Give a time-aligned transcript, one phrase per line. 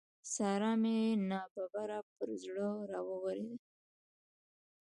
[0.33, 0.97] سارا مې
[1.29, 3.57] ناببره پر زړه را واورېده.